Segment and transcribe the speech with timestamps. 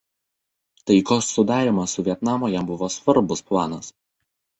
[0.85, 3.93] Taikos sudarymas su Vietnamu jam buvo svarbus planas.